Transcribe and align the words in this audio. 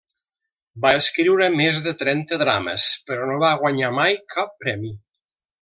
Va 0.85 0.93
escriure 1.01 1.49
més 1.57 1.83
de 1.89 1.93
trenta 2.01 2.41
drames, 2.45 2.89
però 3.11 3.31
no 3.33 3.39
va 3.47 3.55
guanyar 3.63 3.95
mai 4.03 4.21
cap 4.37 4.57
premi. 4.65 4.95